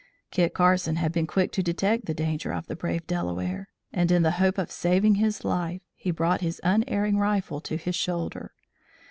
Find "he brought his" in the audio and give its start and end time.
5.93-6.59